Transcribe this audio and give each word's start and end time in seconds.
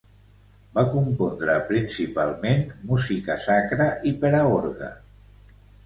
Va 0.77 0.85
compondre 0.93 1.57
principalment 1.67 2.65
música 2.95 3.39
sacra 3.47 3.91
i 4.15 4.19
per 4.25 4.37
a 4.43 4.45
orgue. 4.59 4.95